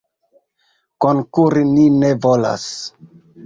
[1.05, 2.69] Konkuri ni ne volas.